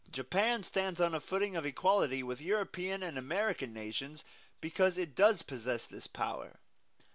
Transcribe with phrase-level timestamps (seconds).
[0.09, 4.23] Japan stands on a footing of equality with European and American nations
[4.59, 6.59] because it does possess this power.